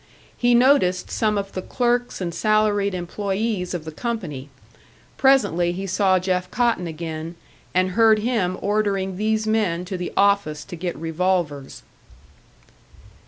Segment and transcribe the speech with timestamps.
[0.35, 4.49] He noticed some of the clerks and salaried employés of the company;
[5.15, 7.35] presently he saw Jeff Cotton again,
[7.71, 11.83] and heard him ordering these men to the office to get revolvers.